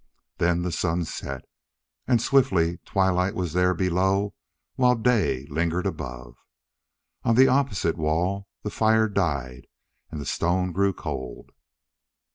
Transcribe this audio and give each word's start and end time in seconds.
Then 0.39 0.63
the 0.63 0.71
sun 0.71 1.05
set. 1.05 1.43
And 2.07 2.19
swiftly 2.19 2.79
twilight 2.85 3.35
was 3.35 3.53
there 3.53 3.75
below 3.75 4.33
while 4.73 4.95
day 4.95 5.45
lingered 5.45 5.85
above. 5.85 6.37
On 7.23 7.35
the 7.35 7.47
opposite 7.47 7.97
wall 7.97 8.47
the 8.63 8.71
fire 8.71 9.07
died 9.07 9.67
and 10.09 10.19
the 10.19 10.25
stone 10.25 10.71
grew 10.71 10.91
cold. 10.91 11.51